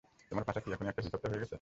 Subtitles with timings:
[0.29, 1.49] তোমার পাছা কি এখন একটা হেলিকপ্টার হয়ে গেছে?